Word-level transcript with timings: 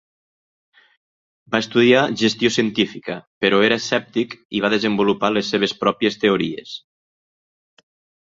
Va 1.55 1.59
estudiar 1.63 2.05
gestió 2.21 2.49
científica, 2.55 3.17
però 3.45 3.59
era 3.67 3.77
escèptic 3.83 4.33
i 4.59 4.63
va 4.65 4.73
desenvolupar 4.75 5.33
les 5.35 5.51
seves 5.55 5.75
pròpies 5.85 6.17
teories. 6.27 6.73